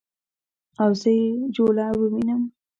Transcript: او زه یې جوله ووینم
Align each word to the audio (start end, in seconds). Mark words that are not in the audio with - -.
او 0.83 0.89
زه 1.01 1.09
یې 1.17 1.27
جوله 1.55 1.85
ووینم 1.99 2.41